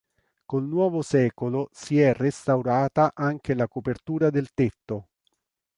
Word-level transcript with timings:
Col 0.47 0.63
nuovo 0.63 1.03
secolo 1.03 1.69
si 1.71 1.99
è 2.01 2.11
restaurata 2.11 3.11
anche 3.13 3.53
la 3.53 3.67
copertura 3.67 4.31
del 4.31 4.51
tetto. 4.55 5.09